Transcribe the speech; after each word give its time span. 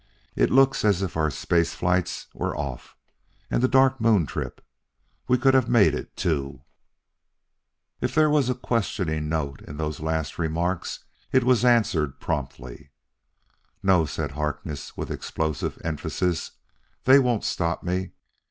It 0.35 0.49
looks 0.49 0.83
as 0.83 1.03
if 1.03 1.15
our 1.15 1.29
space 1.29 1.75
flights 1.75 2.25
were 2.33 2.57
off. 2.57 2.97
And 3.51 3.61
the 3.61 3.67
Dark 3.67 4.01
Moon 4.01 4.25
trip! 4.25 4.65
We 5.27 5.37
could 5.37 5.53
have 5.53 5.69
made 5.69 5.93
it, 5.93 6.15
too." 6.15 6.63
If 8.01 8.15
there 8.15 8.27
was 8.31 8.49
a 8.49 8.55
questioning 8.55 9.29
note 9.29 9.61
in 9.61 9.77
those 9.77 9.99
last 9.99 10.39
remarks 10.39 11.03
it 11.31 11.43
was 11.43 11.63
answered 11.63 12.19
promptly. 12.19 12.89
"No!" 13.83 14.05
said 14.07 14.31
Harkness 14.31 14.97
with 14.97 15.11
explosive 15.11 15.77
emphasis. 15.83 16.53
"They 17.03 17.19
won't 17.19 17.43
stop 17.43 17.83
me." 17.83 18.13